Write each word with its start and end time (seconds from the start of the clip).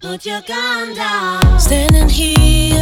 Put 0.00 0.26
your 0.26 0.40
gun 0.42 0.94
down. 0.94 1.58
Standing 1.58 2.08
here, 2.08 2.80